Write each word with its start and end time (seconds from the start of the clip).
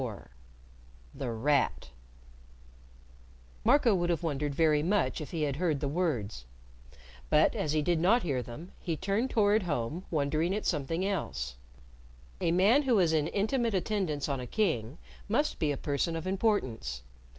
IV 0.01 0.23
THE 1.13 1.31
RAT 1.31 1.91
Marco 3.63 3.93
would 3.93 4.09
have 4.09 4.23
wondered 4.23 4.55
very 4.55 4.81
much 4.81 5.21
if 5.21 5.29
he 5.29 5.43
had 5.43 5.57
heard 5.57 5.79
the 5.79 5.87
words, 5.87 6.45
but, 7.29 7.53
as 7.53 7.73
he 7.73 7.83
did 7.83 7.99
not 7.99 8.23
hear 8.23 8.41
them, 8.41 8.71
he 8.79 8.97
turned 8.97 9.29
toward 9.29 9.61
home 9.61 10.03
wondering 10.09 10.55
at 10.55 10.65
something 10.65 11.05
else. 11.05 11.55
A 12.39 12.51
man 12.51 12.81
who 12.81 12.95
was 12.95 13.13
in 13.13 13.27
intimate 13.27 13.75
attendance 13.75 14.27
on 14.27 14.39
a 14.39 14.47
king 14.47 14.97
must 15.29 15.59
be 15.59 15.71
a 15.71 15.77
person 15.77 16.15
of 16.15 16.25
importance. 16.25 17.03